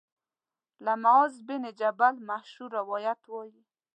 له 0.85 0.93
معاذ 1.03 1.33
بن 1.47 1.63
جبل 1.79 2.15
مشهور 2.29 2.69
روایت 2.79 3.21
وايي 3.31 3.61